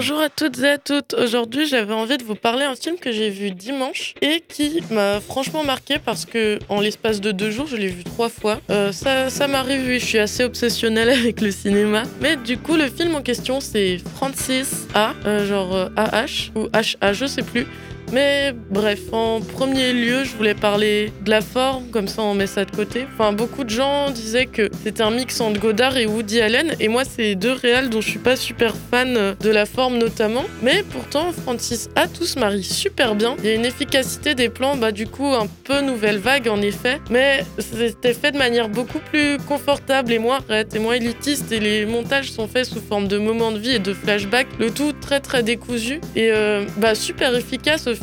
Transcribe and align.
Bonjour 0.00 0.20
à 0.22 0.30
toutes 0.30 0.58
et 0.60 0.66
à 0.70 0.78
toutes. 0.78 1.12
Aujourd'hui, 1.12 1.66
j'avais 1.66 1.92
envie 1.92 2.16
de 2.16 2.24
vous 2.24 2.34
parler 2.34 2.64
d'un 2.64 2.74
film 2.74 2.96
que 2.96 3.12
j'ai 3.12 3.28
vu 3.28 3.50
dimanche 3.50 4.14
et 4.22 4.42
qui 4.48 4.82
m'a 4.90 5.20
franchement 5.20 5.62
marqué 5.62 5.98
parce 6.02 6.24
que 6.24 6.58
en 6.70 6.80
l'espace 6.80 7.20
de 7.20 7.32
deux 7.32 7.50
jours, 7.50 7.66
je 7.66 7.76
l'ai 7.76 7.88
vu 7.88 8.02
trois 8.02 8.30
fois. 8.30 8.62
Euh, 8.70 8.92
ça, 8.92 9.28
ça 9.28 9.46
m'arrive, 9.46 9.82
oui, 9.86 10.00
je 10.00 10.06
suis 10.06 10.18
assez 10.18 10.42
obsessionnelle 10.42 11.10
avec 11.20 11.42
le 11.42 11.50
cinéma. 11.50 12.04
Mais 12.22 12.36
du 12.36 12.56
coup, 12.56 12.76
le 12.76 12.88
film 12.88 13.14
en 13.14 13.20
question, 13.20 13.60
c'est 13.60 13.98
Francis 14.14 14.86
A, 14.94 15.12
euh, 15.26 15.46
genre 15.46 15.90
AH 15.98 16.50
ou 16.56 16.68
HA, 16.72 17.12
je 17.12 17.26
sais 17.26 17.42
plus. 17.42 17.66
Mais 18.12 18.52
bref, 18.70 19.00
en 19.12 19.40
premier 19.40 19.92
lieu, 19.92 20.24
je 20.24 20.36
voulais 20.36 20.54
parler 20.54 21.12
de 21.24 21.30
la 21.30 21.40
forme, 21.40 21.90
comme 21.90 22.08
ça 22.08 22.22
on 22.22 22.34
met 22.34 22.46
ça 22.46 22.64
de 22.64 22.70
côté. 22.70 23.06
Enfin, 23.14 23.32
beaucoup 23.32 23.64
de 23.64 23.70
gens 23.70 24.10
disaient 24.10 24.46
que 24.46 24.68
c'était 24.82 25.02
un 25.02 25.10
mix 25.10 25.40
entre 25.40 25.60
Godard 25.60 25.96
et 25.96 26.06
Woody 26.06 26.40
Allen, 26.40 26.74
et 26.80 26.88
moi, 26.88 27.02
c'est 27.04 27.34
deux 27.34 27.52
réals 27.52 27.88
dont 27.90 28.00
je 28.00 28.08
suis 28.08 28.18
pas 28.18 28.36
super 28.36 28.74
fan 28.90 29.36
de 29.38 29.50
la 29.50 29.66
forme 29.66 29.98
notamment. 29.98 30.44
Mais 30.62 30.82
pourtant, 30.90 31.32
Francis 31.32 31.88
A 31.96 32.08
tout 32.08 32.24
se 32.24 32.38
super 32.62 33.14
bien. 33.14 33.36
Il 33.40 33.46
y 33.46 33.48
a 33.50 33.54
une 33.54 33.64
efficacité 33.64 34.34
des 34.34 34.48
plans, 34.48 34.76
bah 34.76 34.92
du 34.92 35.06
coup, 35.06 35.26
un 35.26 35.46
peu 35.64 35.80
nouvelle 35.80 36.18
vague 36.18 36.48
en 36.48 36.60
effet, 36.62 37.00
mais 37.10 37.44
c'était 37.58 38.14
fait 38.14 38.32
de 38.32 38.38
manière 38.38 38.68
beaucoup 38.68 38.98
plus 38.98 39.38
confortable 39.46 40.12
et 40.12 40.18
moins 40.18 40.40
raide 40.48 40.74
et 40.74 40.78
moins 40.78 40.94
élitiste, 40.94 41.52
et 41.52 41.60
les 41.60 41.86
montages 41.86 42.30
sont 42.32 42.48
faits 42.48 42.66
sous 42.66 42.80
forme 42.80 43.08
de 43.08 43.18
moments 43.18 43.52
de 43.52 43.58
vie 43.58 43.76
et 43.76 43.78
de 43.78 43.92
flashbacks, 43.92 44.48
le 44.58 44.70
tout 44.70 44.92
très 45.00 45.20
très 45.20 45.42
décousu 45.42 46.00
et 46.16 46.30
euh, 46.32 46.64
bah 46.78 46.94
super 46.94 47.34
efficace 47.34 47.86
au 47.86 47.94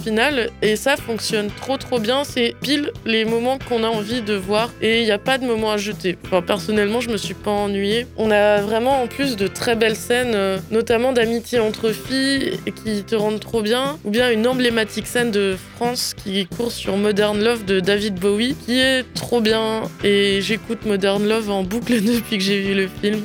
et 0.62 0.76
ça 0.76 0.96
fonctionne 0.96 1.50
trop 1.50 1.78
trop 1.78 2.00
bien. 2.00 2.24
C'est 2.24 2.56
pile 2.62 2.92
les 3.06 3.26
moments 3.26 3.58
qu'on 3.68 3.84
a 3.84 3.88
envie 3.88 4.22
de 4.22 4.34
voir 4.34 4.72
et 4.82 5.02
il 5.02 5.06
n'y 5.06 5.12
a 5.12 5.18
pas 5.18 5.38
de 5.38 5.46
moment 5.46 5.72
à 5.72 5.78
jeter. 5.78 6.18
Enfin, 6.26 6.42
personnellement, 6.42 7.02
je 7.02 7.10
me 7.10 7.18
suis 7.18 7.34
pas 7.34 7.52
ennuyée. 7.52 8.08
On 8.18 8.32
a 8.32 8.62
vraiment 8.62 9.02
en 9.02 9.08
plus 9.08 9.36
de 9.36 9.48
très 9.48 9.76
belles 9.76 9.96
scènes, 9.96 10.34
euh, 10.36 10.58
notamment 10.72 11.14
d'amitié 11.14 11.60
entre 11.60 11.92
filles 11.92 12.60
qui 12.84 13.04
te 13.04 13.16
rendent 13.16 13.40
trop 13.40 13.62
bien, 13.62 13.98
ou 14.06 14.12
bien 14.12 14.32
une 14.32 14.48
emblématique 14.48 15.08
scène 15.08 15.32
de 15.32 15.58
France 15.76 16.14
qui 16.16 16.46
court 16.46 16.72
sur 16.72 16.98
Modern 16.98 17.42
Love 17.42 17.66
de 17.66 17.80
David 17.80 18.16
Bowie 18.16 18.56
qui 18.66 18.80
est 18.80 19.04
trop 19.14 19.42
bien 19.42 19.84
et 20.04 20.42
j'écoute 20.42 20.86
Modern 20.86 21.28
Love 21.28 21.50
en 21.50 21.64
boucle 21.64 22.02
depuis 22.02 22.38
que 22.38 22.44
j'ai 22.44 22.60
vu 22.60 22.74
le 22.74 22.88
film. 23.02 23.24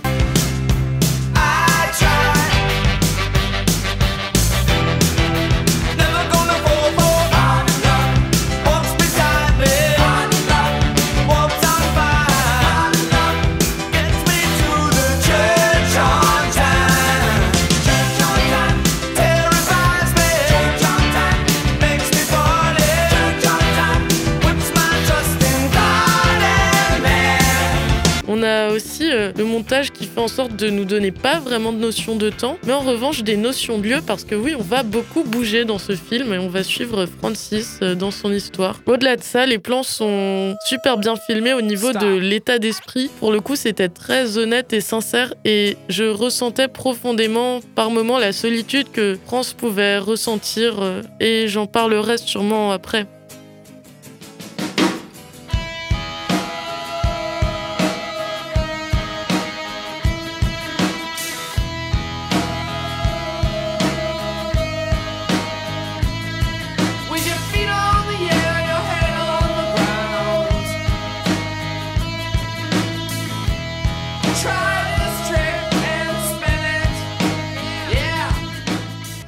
Euh, 29.22 29.32
le 29.36 29.44
montage 29.44 29.90
qui 29.92 30.04
fait 30.04 30.20
en 30.20 30.28
sorte 30.28 30.56
de 30.56 30.68
nous 30.68 30.84
donner 30.84 31.10
pas 31.10 31.38
vraiment 31.38 31.72
de 31.72 31.78
notion 31.78 32.16
de 32.16 32.30
temps, 32.30 32.58
mais 32.66 32.72
en 32.72 32.80
revanche 32.80 33.22
des 33.22 33.36
notions 33.36 33.78
de 33.78 33.84
lieu 33.84 34.00
parce 34.06 34.24
que 34.24 34.34
oui, 34.34 34.54
on 34.58 34.62
va 34.62 34.82
beaucoup 34.82 35.22
bouger 35.24 35.64
dans 35.64 35.78
ce 35.78 35.94
film 35.94 36.32
et 36.32 36.38
on 36.38 36.48
va 36.48 36.62
suivre 36.62 37.06
Francis 37.06 37.78
euh, 37.82 37.94
dans 37.94 38.10
son 38.10 38.32
histoire. 38.32 38.80
Au-delà 38.86 39.16
de 39.16 39.22
ça, 39.22 39.46
les 39.46 39.58
plans 39.58 39.82
sont 39.82 40.54
super 40.66 40.98
bien 40.98 41.14
filmés 41.16 41.54
au 41.54 41.62
niveau 41.62 41.92
de 41.92 42.16
l'état 42.16 42.58
d'esprit. 42.58 43.10
Pour 43.20 43.32
le 43.32 43.40
coup, 43.40 43.56
c'était 43.56 43.88
très 43.88 44.38
honnête 44.38 44.72
et 44.72 44.80
sincère 44.80 45.34
et 45.44 45.76
je 45.88 46.04
ressentais 46.04 46.68
profondément 46.68 47.60
par 47.74 47.90
moments 47.90 48.18
la 48.18 48.32
solitude 48.32 48.90
que 48.92 49.18
France 49.26 49.52
pouvait 49.52 49.98
ressentir 49.98 50.82
euh, 50.82 51.02
et 51.20 51.48
j'en 51.48 51.66
parlerai 51.66 52.18
sûrement 52.18 52.72
après. 52.72 53.06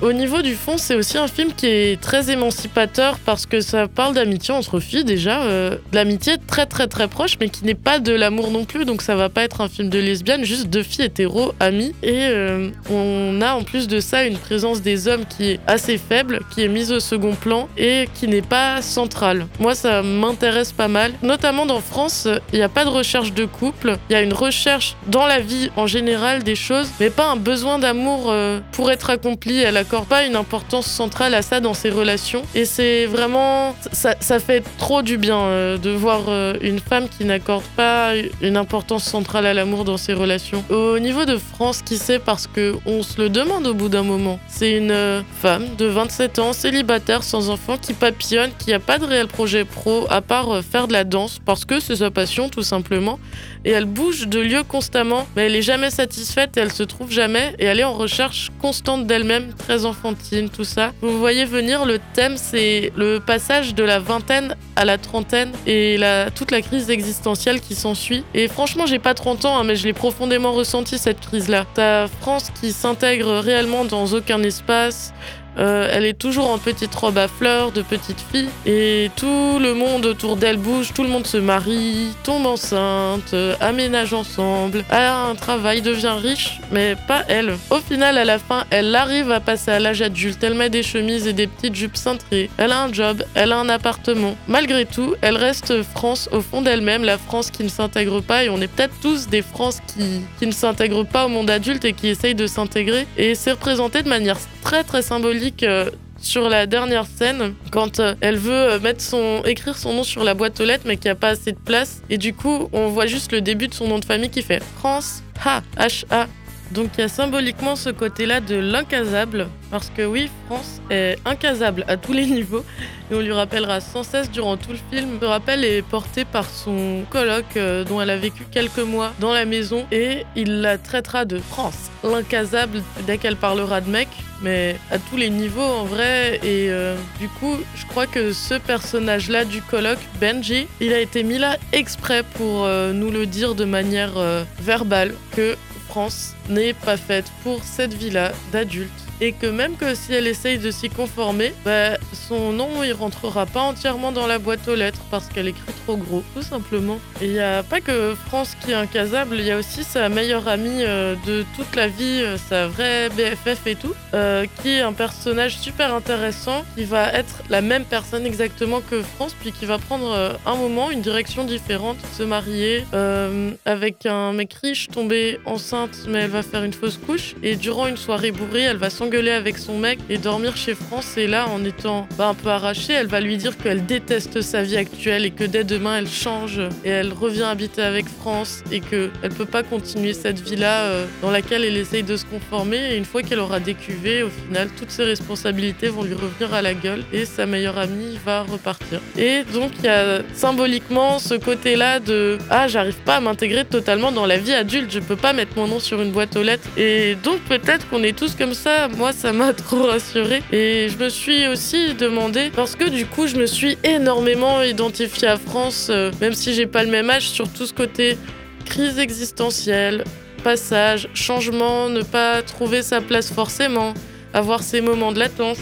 Au 0.05 0.13
niveau 0.13 0.43
du 0.43 0.55
fond, 0.55 0.77
c'est 0.77 0.95
aussi 0.97 1.17
un 1.17 1.29
film 1.29 1.55
qui 1.55 1.67
est 1.67 1.99
très 1.99 2.31
émancipateur 2.31 3.19
parce 3.25 3.47
que 3.47 3.63
ça 3.63 3.89
parle 3.89 4.13
d'amitié 4.13 4.53
entre 4.53 4.79
filles 4.79 5.05
déjà, 5.05 5.45
euh, 5.45 5.71
de 5.71 5.97
l'amitié 5.97 6.35
très 6.47 6.67
très 6.67 6.89
très 6.89 7.09
proche, 7.09 7.39
mais 7.41 7.49
qui 7.49 7.65
n'est 7.65 7.75
pas 7.75 8.01
de 8.01 8.13
l'amour 8.13 8.51
non 8.51 8.67
plus, 8.67 8.85
donc 8.85 9.01
ça 9.01 9.17
va 9.17 9.31
pas 9.31 9.45
être 9.45 9.63
un 9.63 9.69
film 9.71 9.89
de 9.89 9.99
lesbienne, 9.99 10.45
juste 10.45 10.67
deux 10.67 10.83
filles 10.83 11.07
hétéro 11.07 11.55
amies. 11.59 11.95
Et 12.03 12.27
euh, 12.29 12.69
on 12.91 13.41
a 13.41 13.55
en 13.55 13.63
plus 13.63 13.89
de 13.89 13.99
ça 13.99 14.27
une 14.27 14.37
présence 14.37 14.83
des 14.83 15.09
hommes 15.09 15.25
qui 15.25 15.53
est 15.53 15.61
assez 15.67 15.97
faible, 15.97 16.41
qui 16.55 16.63
est 16.63 16.69
mise 16.69 16.93
au 16.93 17.01
second 17.01 17.35
plan 17.35 17.71
et 17.79 18.07
qui 18.13 18.29
n'est 18.29 18.43
pas 18.43 18.83
centrale. 18.83 19.47
Moi, 19.59 19.75
ça 19.75 20.03
m'intéresse 20.03 20.73
pas 20.73 20.89
mal, 20.89 21.15
notamment 21.23 21.65
dans 21.65 21.81
France, 21.81 22.29
il 22.53 22.59
n'y 22.59 22.63
a 22.63 22.69
pas 22.69 22.85
de 22.85 22.91
recherche 22.91 23.33
de 23.33 23.47
couple, 23.47 23.97
il 24.11 24.13
y 24.13 24.17
a 24.17 24.21
une 24.21 24.35
recherche 24.35 24.97
dans 25.07 25.25
la 25.25 25.41
vie 25.41 25.71
en 25.77 25.87
général 25.87 26.43
des 26.43 26.57
choses, 26.57 26.91
mais 27.01 27.09
pas 27.09 27.31
un 27.31 27.37
besoin 27.37 27.79
d'amour 27.79 28.27
euh, 28.27 28.61
pour 28.73 28.91
être 28.91 29.09
accompli. 29.09 29.61
Elle 29.61 29.79
pas 30.03 30.25
une 30.27 30.37
importance 30.37 30.87
centrale 30.87 31.35
à 31.35 31.43
ça 31.43 31.61
dans 31.61 31.75
ses 31.75 31.91
relations. 31.91 32.43
Et 32.55 32.65
c'est 32.65 33.07
vraiment. 33.07 33.75
Ça, 33.93 34.41
fait 34.41 34.63
trop 34.79 35.03
du 35.03 35.17
bien 35.17 35.39
euh, 35.39 35.79
de 35.79 35.91
voir 35.91 36.23
euh, 36.29 36.55
une 36.61 36.81
femme 36.81 37.09
qui 37.09 37.25
n'accorde 37.25 37.65
pas 37.77 38.13
une 38.43 38.57
importance 38.57 39.05
centrale 39.05 39.47
à 39.47 39.55
l'amour 39.55 39.85
dans 39.85 39.97
ses 39.97 40.13
relations. 40.13 40.65
Au 40.69 40.99
niveau 40.99 41.25
de 41.25 41.37
France, 41.37 41.83
qui 41.83 41.97
sait, 41.97 42.19
parce 42.19 42.47
que 42.47 42.75
on 42.85 43.03
se 43.03 43.21
le 43.21 43.29
demande 43.29 43.67
au 43.67 43.75
bout 43.75 43.89
d'un 43.89 44.03
moment. 44.03 44.39
C'est 44.49 44.73
une 44.73 44.91
euh, 44.91 45.23
femme 45.41 45.77
de 45.79 45.87
27 45.87 46.39
ans, 46.41 46.53
célibataire, 46.53 47.23
sans 47.23 47.49
enfant, 47.49 47.77
qui 47.79 47.95
papillonne, 47.95 48.51
qui 48.59 48.73
a 48.73 48.81
pas 48.81 48.99
de 48.99 49.05
réel 49.05 49.29
projet 49.29 49.65
pro 49.65 50.07
à 50.11 50.21
part 50.21 50.63
faire 50.65 50.89
de 50.89 50.93
la 50.93 51.05
danse, 51.05 51.39
parce 51.45 51.65
que 51.65 51.81
c'est 51.81 51.97
sa 51.97 52.11
passion 52.11 52.49
tout 52.49 52.63
simplement. 52.63 53.19
Et 53.65 53.71
elle 53.71 53.87
bouge 53.87 54.27
de 54.29 54.41
lieu 54.41 54.63
constamment, 54.63 55.27
mais 55.37 55.47
elle 55.47 55.57
est 55.57 55.63
jamais 55.63 55.91
satisfaite 55.91 56.25
elle 56.57 56.73
se 56.73 56.83
trouve 56.83 57.11
jamais. 57.11 57.55
Et 57.59 57.65
elle 57.65 57.81
est 57.81 57.85
en 57.85 57.93
recherche 57.93 58.51
constante 58.61 59.07
d'elle-même, 59.07 59.53
très 59.55 59.84
enfantine, 59.85 60.51
tout 60.51 60.65
ça. 60.65 60.93
Vous 61.01 61.19
voyez 61.19 61.45
venir, 61.45 61.85
le 61.85 61.99
thème, 62.15 62.37
c'est 62.37 62.93
le 62.97 63.19
passage 63.19 63.75
de 63.75 63.85
la 63.85 63.99
vingtaine 63.99 64.57
à 64.77 64.85
la 64.85 64.99
trentaine 64.99 65.53
et 65.67 65.97
la, 65.99 66.31
toute 66.31 66.51
la 66.51 66.63
crise 66.63 66.91
existentielle 66.91 67.61
qui 67.61 67.75
s'ensuit. 67.75 68.25
Et 68.35 68.49
franchement, 68.49 68.87
j'ai 68.87 68.99
pas 68.99 69.15
30 69.15 69.45
ans, 69.45 69.59
hein, 69.59 69.65
mais 69.65 69.77
je 69.77 69.85
l'ai 69.85 69.93
profondément 69.93 70.53
ressenti 70.53 70.99
cette 70.99 71.21
crise-là. 71.21 71.67
T'as 71.75 72.09
France 72.09 72.51
qui 72.61 72.73
s'intègre 72.73 73.39
réellement 73.39 73.85
dans 73.85 74.07
aucun 74.07 74.43
espace. 74.43 75.13
Euh, 75.59 75.89
elle 75.93 76.05
est 76.05 76.19
toujours 76.19 76.51
en 76.51 76.59
petite 76.59 76.95
robe 76.95 77.19
à 77.19 77.29
fleurs 77.29 77.73
de 77.73 77.83
petite 77.83 78.21
fille 78.33 78.49
et 78.67 79.11
tout 79.17 79.59
le 79.61 79.75
monde 79.75 80.07
autour 80.07 80.37
d'elle 80.37 80.57
bouge, 80.57 80.93
tout 80.95 81.03
le 81.03 81.09
monde 81.09 81.27
se 81.27 81.37
marie, 81.37 82.09
tombe 82.25 82.47
enceinte, 82.47 83.35
aménage 83.61 84.15
ensemble, 84.15 84.85
a 84.91 85.27
un 85.27 85.35
travail, 85.35 85.83
devient 85.83 86.17
riche, 86.21 86.61
mais 86.71 86.97
pas 87.07 87.25
elle. 87.29 87.57
Au 87.71 87.79
final, 87.79 88.19
à 88.19 88.25
la 88.25 88.39
fin, 88.39 88.65
elle 88.71 88.95
arrive 88.95 89.31
à 89.31 89.41
passer 89.41 89.71
à 89.71 89.79
l'âge 89.79 90.03
adulte, 90.03 90.43
elle 90.43 90.55
met 90.55 90.71
des 90.71 90.83
chemises 90.83 91.27
et 91.27 91.33
des 91.33 91.47
petites 91.47 91.75
jupes 91.75 91.97
cintrées, 91.97 92.51
elle 92.59 92.73
a 92.73 92.83
un 92.83 92.93
job, 92.93 93.23
elle 93.35 93.53
a 93.53 93.59
un 93.59 93.69
appartement. 93.69 94.37
Malgré 94.49 94.87
tout, 94.87 95.15
elle 95.21 95.37
reste 95.37 95.83
France 95.83 96.29
au 96.33 96.41
fond 96.41 96.63
d'elle-même, 96.63 97.05
la 97.05 97.19
France 97.19 97.51
qui 97.51 97.63
ne 97.65 97.69
s'intègre 97.69 98.21
pas 98.21 98.45
et 98.45 98.49
on 98.49 98.61
est 98.61 98.69
peut-être 98.69 98.95
tous 99.01 99.29
des 99.29 99.43
France 99.43 99.81
qui, 99.87 100.23
qui 100.39 100.47
ne 100.47 100.53
s'intègrent 100.53 101.05
pas 101.05 101.27
au 101.27 101.29
monde 101.29 101.51
adulte 101.51 101.85
et 101.85 101.93
qui 101.93 102.09
essayent 102.09 102.35
de 102.35 102.47
s'intégrer 102.47 103.07
et 103.17 103.35
c'est 103.35 103.53
représenté 103.53 104.03
de 104.03 104.09
manière 104.09 104.39
très 104.65 104.83
très 104.83 105.03
symbolique 105.03 105.63
euh, 105.63 105.91
sur 106.19 106.49
la 106.49 106.67
dernière 106.67 107.05
scène 107.07 107.55
quand 107.71 108.01
euh, 108.01 108.15
elle 108.23 108.39
veut 108.39 108.53
euh, 108.73 108.81
mettre 108.81 109.03
son 109.03 109.43
écrire 109.45 109.77
son 109.77 109.93
nom 109.93 110.05
sur 110.05 110.25
la 110.25 110.33
boîte 110.33 110.59
aux 110.59 110.65
lettres 110.65 110.85
mais 110.87 110.97
qu'il 110.97 111.05
n'y 111.05 111.13
a 111.13 111.17
pas 111.17 111.29
assez 111.29 111.53
de 111.53 111.59
place. 111.59 112.01
Et 112.09 112.17
du 112.17 112.33
coup 112.33 112.71
on 112.73 112.89
voit 112.89 113.07
juste 113.07 113.31
le 113.31 113.43
début 113.43 113.69
de 113.69 113.75
son 113.75 113.87
nom 113.87 113.99
de 113.99 114.07
famille 114.07 114.31
qui 114.31 114.43
fait 114.43 114.63
France 114.79 115.23
H 115.45 115.61
H 115.77 116.05
A. 116.11 116.27
Donc 116.71 116.93
il 116.97 117.03
y 117.03 117.05
a 117.05 117.09
symboliquement 117.09 117.77
ce 117.77 117.91
côté-là 117.91 118.41
de 118.41 118.57
l'incasable, 118.57 119.49
parce 119.71 119.91
que 119.91 120.05
oui, 120.05 120.31
France 120.47 120.81
est 120.91 121.19
incasable 121.27 121.85
à 121.89 121.99
tous 121.99 122.15
les 122.15 122.25
niveaux, 122.25 122.65
et 123.11 123.15
on 123.15 123.21
lui 123.21 123.33
rappellera 123.33 123.81
sans 123.81 124.03
cesse 124.03 124.31
durant 124.31 124.57
tout 124.57 124.73
le 124.73 124.79
film. 124.91 125.19
Ce 125.21 125.27
rappel 125.27 125.63
est 125.63 125.83
porté 125.83 126.25
par 126.25 126.49
son 126.49 127.03
coloc, 127.11 127.45
euh, 127.57 127.85
dont 127.85 128.01
elle 128.01 128.11
a 128.11 128.17
vécu 128.17 128.45
quelques 128.51 128.79
mois 128.79 129.13
dans 129.21 129.33
la 129.33 129.45
maison, 129.45 129.85
et 129.93 130.25
il 130.37 130.63
la 130.63 130.79
traitera 130.79 131.27
de 131.27 131.39
France, 131.39 131.91
l'incasable, 132.03 132.83
dès 133.07 133.19
qu'elle 133.19 133.37
parlera 133.37 133.83
de 133.83 133.91
mec, 133.91 134.09
mais 134.45 134.77
à 134.91 134.99
tous 134.99 135.17
les 135.17 135.31
niveaux 135.31 135.63
en 135.63 135.85
vrai, 135.85 136.37
et 136.45 136.71
euh, 136.71 136.97
du 137.19 137.29
coup, 137.29 137.57
je 137.75 137.87
crois 137.87 138.07
que 138.07 138.33
ce 138.33 138.55
personnage-là 138.55 139.47
du 139.47 139.63
coloc, 139.63 139.99
Benji, 140.21 140.69
il 140.81 140.93
a 140.93 141.01
été 141.01 141.23
mis 141.23 141.39
là 141.39 141.57
exprès 141.73 142.23
pour 142.23 142.65
euh, 142.65 142.93
nous 142.93 143.11
le 143.11 143.25
dire 143.25 143.55
de 143.55 143.65
manière 143.65 144.19
euh, 144.19 144.45
verbale, 144.61 145.15
que 145.35 145.57
France 145.89 146.35
n'est 146.51 146.75
pas 146.75 146.99
faite 146.99 147.33
pour 147.43 147.65
cette 147.65 147.95
vie-là 147.95 148.33
d'adultes 148.53 149.04
et 149.21 149.33
que 149.33 149.47
même 149.47 149.77
que 149.77 149.95
si 149.95 150.13
elle 150.13 150.27
essaye 150.27 150.59
de 150.59 150.71
s'y 150.71 150.91
conformer, 150.91 151.53
bah, 151.65 151.97
son 152.13 152.53
nom 152.53 152.83
il 152.83 152.93
rentrera 152.93 153.47
pas 153.47 153.61
entièrement 153.61 154.13
dans 154.13 154.27
la 154.27 154.39
boîte 154.39 154.67
aux 154.69 154.75
lettres 154.75 155.01
parce 155.11 155.29
qu'elle 155.29 155.49
écrit 155.49 155.73
trop 155.85 155.97
gros, 155.97 156.23
tout 156.35 156.43
simplement. 156.43 156.99
Et 157.21 157.27
il 157.27 157.33
n'y 157.33 157.39
a 157.39 157.63
pas 157.63 157.81
que 157.81 158.15
France 158.27 158.57
qui 158.61 158.73
est 158.73 158.75
incasable, 158.75 159.37
il 159.39 159.45
y 159.45 159.51
a 159.51 159.59
aussi 159.59 159.85
sa 159.85 160.09
meilleure 160.09 160.49
amie 160.49 160.83
euh, 160.83 161.15
de 161.27 161.45
toute 161.57 161.75
la 161.77 161.89
vie, 161.89 162.23
euh, 162.23 162.37
sa 162.37 162.69
vraie 162.69 163.09
BFF 163.11 163.67
et 163.67 163.75
tout, 163.75 163.95
euh, 164.15 164.47
qui 164.63 164.71
est 164.71 164.81
un 164.81 164.93
personnage 164.93 165.59
super 165.59 165.95
intéressant, 165.95 166.65
qui 166.77 166.85
va 166.85 167.13
être 167.13 167.43
la 167.51 167.61
même 167.61 167.85
personne 167.85 168.27
exactement 168.27 168.81
que 168.81 169.03
France, 169.03 169.35
puis 169.41 169.53
qui 169.53 169.67
va 169.67 169.79
prendre 169.79 170.39
un 170.47 170.55
moment, 170.55 170.91
une 170.91 171.01
direction 171.01 171.45
différente, 171.45 171.97
se 172.17 172.23
marier 172.23 172.85
euh, 172.95 173.51
avec 173.65 174.07
un 174.07 174.33
mec 174.33 174.55
riche, 174.55 174.89
tomber 174.89 175.39
enceinte, 175.45 176.07
mais 176.09 176.21
elle 176.21 176.31
va 176.31 176.43
faire 176.43 176.65
une 176.65 176.73
fausse 176.73 176.99
couche. 176.99 177.35
Et 177.43 177.57
durant 177.57 177.87
une 177.87 177.97
soirée 177.97 178.33
bourrée, 178.33 178.63
elle 178.63 178.77
va 178.77 178.91
s'engueuler 179.15 179.33
avec 179.33 179.59
son 179.59 179.79
mec 179.79 179.99
et 180.11 180.19
dormir 180.19 180.57
chez 180.57 180.75
France. 180.75 181.17
Et 181.17 181.27
là, 181.27 181.49
en 181.49 181.65
étant 181.65 182.09
bah, 182.19 182.29
un 182.29 182.35
peu 182.35 182.49
arrachée, 182.49 182.95
elle 182.95 183.07
va 183.07 183.21
lui 183.21 183.37
dire 183.37 183.57
qu'elle 183.57 183.87
déteste 183.87 184.41
sa 184.41 184.63
vie 184.63 184.77
actuelle 184.77 185.25
et 185.25 185.31
que 185.31 185.45
dès 185.45 185.63
demain, 185.63 185.99
elle 185.99 186.09
change 186.09 186.61
et 186.85 186.89
elle 186.89 187.13
revient 187.13 187.43
habiter 187.43 187.83
avec 187.83 188.09
France 188.09 188.63
et 188.73 188.81
qu'elle 188.81 189.11
peut 189.37 189.47
pas 189.47 189.63
continuer 189.63 190.15
cette 190.15 190.41
vie-là 190.41 190.83
euh, 190.85 191.07
dans 191.23 191.31
laquelle 191.31 191.65
elle 191.65 191.77
essaye 191.77 192.03
de 192.03 192.17
se 192.17 192.25
conformer. 192.25 192.93
Et 192.93 192.97
une 192.97 193.05
fois 193.05 193.23
qu'elle 193.23 193.39
aura 193.39 193.61
décuvé, 193.61 194.23
au 194.23 194.31
final, 194.31 194.69
toutes 194.77 194.91
ses 194.91 195.05
responsabilités 195.05 195.89
vont 195.89 196.03
lui 196.03 196.15
revenir 196.15 196.53
à 196.53 196.63
la 196.63 196.75
gueule 196.75 197.05
et 197.13 197.25
sa 197.25 197.47
meilleure 197.47 197.79
amie 197.79 198.19
va 198.25 198.43
repartir. 198.43 199.01
Et 199.17 199.45
donc, 199.53 199.73
il 199.79 199.85
y 199.85 199.89
a 199.89 200.23
symboliquement 200.35 201.19
ce 201.19 201.35
côté-là 201.35 202.01
de 202.01 202.39
Ah, 202.51 202.67
j'arrive 202.69 202.99
pas 203.05 203.17
à 203.17 203.21
m'intégrer 203.21 203.65
totalement 203.65 204.11
dans 204.11 204.27
la 204.27 204.39
vie 204.39 204.55
adulte, 204.55 204.91
je 204.91 205.01
peux 205.01 205.17
pas 205.17 205.33
mettre 205.33 205.53
mon 205.57 205.69
nom 205.69 205.79
sur 205.79 206.01
une 206.03 206.11
boîte 206.11 206.37
aux 206.37 206.43
lettres. 206.43 206.69
Et 206.77 207.17
donc, 207.23 207.41
peut-être 207.49 207.89
qu'on 207.89 208.03
est 208.03 208.17
tous 208.17 208.35
comme 208.35 208.55
ça. 208.55 208.89
Moi, 208.97 209.13
ça 209.13 209.33
m'a 209.33 209.53
trop 209.55 209.85
rassurée. 209.85 210.43
Et 210.53 210.89
je 210.89 210.97
me 210.97 211.09
suis 211.09 211.47
aussi 211.49 211.95
demandé, 211.95 212.51
parce 212.55 212.77
que 212.77 212.89
du 212.89 213.07
coup, 213.07 213.27
je 213.27 213.37
me 213.37 213.47
suis 213.47 213.77
énormément 213.83 214.63
identifiée 214.63 215.29
à 215.29 215.37
France, 215.37 215.89
euh, 215.91 216.11
même 216.21 216.35
si 216.35 216.55
j'ai 216.55 216.67
pas 216.67 216.85
le 216.85 216.91
même 216.91 217.11
âge, 217.11 217.29
sur 217.29 217.49
tout 217.49 217.67
ce 217.67 217.75
côté 217.75 218.17
crise 218.65 218.99
existentielle, 218.99 220.05
passage, 220.43 221.09
changement, 221.15 221.89
ne 221.89 222.03
pas 222.03 222.43
trouver 222.43 222.83
sa 222.83 223.01
place 223.01 223.33
forcément, 223.33 223.95
avoir 224.33 224.63
ses 224.63 224.81
moments 224.81 225.13
de 225.13 225.19
latence, 225.19 225.59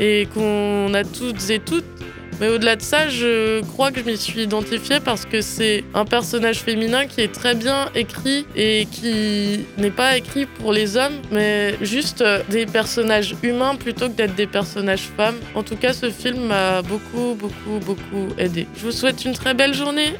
et 0.00 0.28
qu'on 0.32 0.92
a 0.94 1.04
toutes 1.04 1.50
et 1.50 1.58
toutes. 1.58 1.84
Mais 2.40 2.48
au-delà 2.48 2.76
de 2.76 2.82
ça, 2.82 3.08
je 3.08 3.62
crois 3.62 3.90
que 3.90 4.00
je 4.00 4.04
m'y 4.04 4.16
suis 4.16 4.42
identifiée 4.42 5.00
parce 5.00 5.24
que 5.24 5.40
c'est 5.40 5.84
un 5.94 6.04
personnage 6.04 6.58
féminin 6.58 7.06
qui 7.06 7.20
est 7.20 7.32
très 7.32 7.54
bien 7.54 7.88
écrit 7.94 8.46
et 8.54 8.86
qui 8.90 9.64
n'est 9.76 9.90
pas 9.90 10.16
écrit 10.16 10.46
pour 10.46 10.72
les 10.72 10.96
hommes, 10.96 11.20
mais 11.32 11.74
juste 11.80 12.22
euh, 12.22 12.42
des 12.50 12.66
personnages 12.66 13.34
humains 13.42 13.74
plutôt 13.74 14.08
que 14.08 14.14
d'être 14.14 14.34
des 14.34 14.46
personnages 14.46 15.08
femmes. 15.16 15.36
En 15.54 15.62
tout 15.62 15.76
cas, 15.76 15.92
ce 15.92 16.10
film 16.10 16.46
m'a 16.46 16.82
beaucoup, 16.82 17.34
beaucoup, 17.34 17.78
beaucoup 17.84 18.28
aidé. 18.38 18.66
Je 18.76 18.82
vous 18.82 18.92
souhaite 18.92 19.24
une 19.24 19.32
très 19.32 19.54
belle 19.54 19.74
journée. 19.74 20.14